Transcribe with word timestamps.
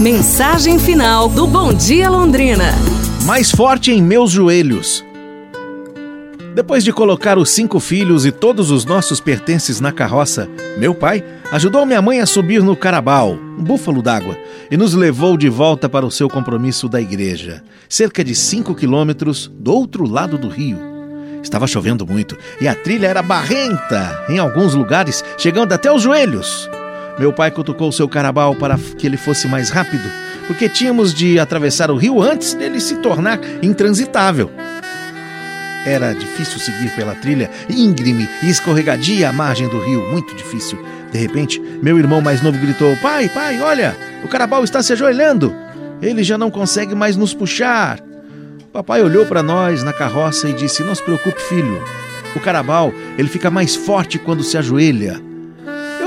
Mensagem 0.00 0.78
final 0.78 1.28
do 1.28 1.44
Bom 1.44 1.74
Dia 1.74 2.08
Londrina. 2.08 2.72
Mais 3.26 3.50
forte 3.50 3.90
em 3.90 4.00
meus 4.00 4.30
joelhos. 4.30 5.04
Depois 6.54 6.84
de 6.84 6.92
colocar 6.92 7.36
os 7.36 7.50
cinco 7.50 7.80
filhos 7.80 8.24
e 8.24 8.30
todos 8.30 8.70
os 8.70 8.84
nossos 8.84 9.18
pertences 9.18 9.80
na 9.80 9.90
carroça, 9.90 10.48
meu 10.78 10.94
pai 10.94 11.24
ajudou 11.50 11.84
minha 11.84 12.00
mãe 12.00 12.20
a 12.20 12.26
subir 12.26 12.62
no 12.62 12.76
carabal, 12.76 13.32
um 13.32 13.64
búfalo 13.64 14.00
d'água, 14.00 14.38
e 14.70 14.76
nos 14.76 14.94
levou 14.94 15.36
de 15.36 15.48
volta 15.48 15.88
para 15.88 16.06
o 16.06 16.12
seu 16.12 16.28
compromisso 16.28 16.88
da 16.88 17.00
igreja, 17.00 17.64
cerca 17.88 18.22
de 18.22 18.36
cinco 18.36 18.76
quilômetros 18.76 19.50
do 19.52 19.74
outro 19.74 20.06
lado 20.06 20.38
do 20.38 20.48
rio. 20.48 20.78
Estava 21.42 21.66
chovendo 21.66 22.06
muito 22.06 22.38
e 22.60 22.68
a 22.68 22.74
trilha 22.76 23.08
era 23.08 23.20
barrenta, 23.20 24.26
em 24.28 24.38
alguns 24.38 24.74
lugares 24.74 25.24
chegando 25.36 25.72
até 25.72 25.90
os 25.90 26.02
joelhos. 26.02 26.70
Meu 27.18 27.32
pai 27.32 27.50
cutucou 27.50 27.90
seu 27.90 28.08
carabal 28.08 28.54
para 28.54 28.78
que 28.78 29.06
ele 29.06 29.16
fosse 29.16 29.48
mais 29.48 29.70
rápido, 29.70 30.08
porque 30.46 30.68
tínhamos 30.68 31.12
de 31.12 31.38
atravessar 31.38 31.90
o 31.90 31.96
rio 31.96 32.22
antes 32.22 32.54
dele 32.54 32.80
se 32.80 32.96
tornar 32.96 33.40
intransitável. 33.60 34.50
Era 35.84 36.12
difícil 36.12 36.58
seguir 36.58 36.90
pela 36.94 37.14
trilha 37.14 37.50
íngreme 37.68 38.28
e 38.42 38.48
escorregadia 38.48 39.30
à 39.30 39.32
margem 39.32 39.68
do 39.68 39.80
rio, 39.80 40.08
muito 40.10 40.34
difícil. 40.36 40.78
De 41.10 41.18
repente, 41.18 41.60
meu 41.82 41.98
irmão 41.98 42.20
mais 42.20 42.42
novo 42.42 42.58
gritou: 42.58 42.94
Pai, 42.96 43.28
pai, 43.28 43.60
olha, 43.60 43.96
o 44.22 44.28
carabal 44.28 44.62
está 44.62 44.82
se 44.82 44.92
ajoelhando. 44.92 45.54
Ele 46.00 46.22
já 46.22 46.38
não 46.38 46.50
consegue 46.50 46.94
mais 46.94 47.16
nos 47.16 47.34
puxar. 47.34 47.98
Papai 48.72 49.02
olhou 49.02 49.24
para 49.26 49.42
nós 49.42 49.82
na 49.82 49.92
carroça 49.92 50.48
e 50.48 50.52
disse: 50.52 50.84
Não 50.84 50.94
se 50.94 51.02
preocupe, 51.02 51.40
filho. 51.40 51.82
O 52.36 52.40
carabal, 52.40 52.92
ele 53.16 53.28
fica 53.28 53.50
mais 53.50 53.74
forte 53.74 54.18
quando 54.18 54.44
se 54.44 54.56
ajoelha. 54.58 55.27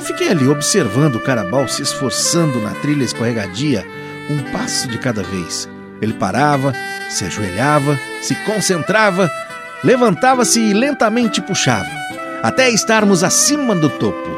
Eu 0.01 0.07
fiquei 0.07 0.29
ali 0.29 0.47
observando 0.47 1.17
o 1.17 1.19
carabal 1.19 1.67
se 1.67 1.83
esforçando 1.83 2.59
na 2.59 2.71
trilha 2.71 3.03
escorregadia, 3.03 3.85
um 4.31 4.51
passo 4.51 4.87
de 4.87 4.97
cada 4.97 5.21
vez. 5.21 5.69
Ele 6.01 6.13
parava, 6.13 6.73
se 7.07 7.23
ajoelhava, 7.23 7.99
se 8.19 8.33
concentrava 8.43 9.29
levantava-se 9.83 10.59
e 10.59 10.73
lentamente 10.73 11.39
puxava, 11.39 11.87
até 12.41 12.67
estarmos 12.71 13.23
acima 13.23 13.75
do 13.75 13.91
topo. 13.91 14.29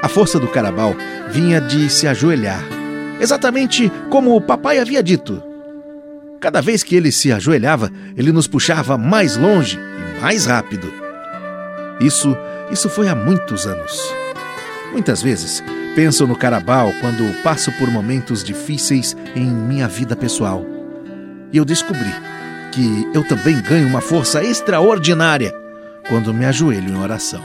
A 0.00 0.08
força 0.08 0.40
do 0.40 0.48
carabal 0.48 0.94
vinha 1.30 1.60
de 1.60 1.90
se 1.90 2.06
ajoelhar, 2.08 2.64
exatamente 3.20 3.92
como 4.08 4.34
o 4.34 4.40
papai 4.40 4.78
havia 4.78 5.02
dito. 5.02 5.42
Cada 6.40 6.62
vez 6.62 6.82
que 6.82 6.96
ele 6.96 7.12
se 7.12 7.30
ajoelhava, 7.30 7.92
ele 8.16 8.32
nos 8.32 8.46
puxava 8.46 8.96
mais 8.96 9.36
longe 9.36 9.78
e 9.78 10.22
mais 10.22 10.46
rápido. 10.46 10.90
Isso, 12.00 12.34
isso 12.70 12.88
foi 12.88 13.08
há 13.08 13.14
muitos 13.14 13.66
anos. 13.66 14.27
Muitas 14.92 15.22
vezes 15.22 15.62
penso 15.94 16.26
no 16.26 16.36
carabal 16.36 16.92
quando 17.00 17.42
passo 17.42 17.72
por 17.72 17.90
momentos 17.90 18.44
difíceis 18.44 19.16
em 19.34 19.46
minha 19.46 19.88
vida 19.88 20.14
pessoal. 20.14 20.64
E 21.52 21.56
eu 21.56 21.64
descobri 21.64 22.12
que 22.72 23.08
eu 23.14 23.26
também 23.26 23.60
ganho 23.60 23.88
uma 23.88 24.00
força 24.00 24.42
extraordinária 24.42 25.52
quando 26.08 26.32
me 26.32 26.44
ajoelho 26.44 26.90
em 26.90 26.98
oração. 26.98 27.42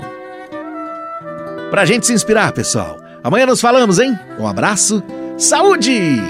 Pra 1.69 1.85
gente 1.85 2.05
se 2.05 2.13
inspirar, 2.13 2.51
pessoal. 2.51 2.99
Amanhã 3.23 3.45
nos 3.45 3.61
falamos, 3.61 3.99
hein? 3.99 4.17
Um 4.39 4.47
abraço, 4.47 5.01
saúde 5.37 6.21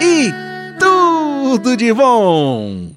e 0.00 0.32
tudo 0.78 1.76
de 1.76 1.92
bom! 1.92 2.96